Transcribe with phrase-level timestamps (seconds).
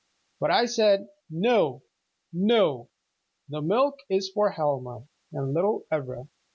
[0.39, 1.83] But I said, 'No,
[2.33, 2.89] no.
[3.49, 6.27] The milk is for Helma and little Ivra!